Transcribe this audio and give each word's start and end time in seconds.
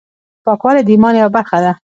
پاکوالی 0.45 0.81
د 0.85 0.89
ایمان 0.93 1.13
یوه 1.17 1.31
برخه 1.35 1.57
ده۔ 1.63 1.71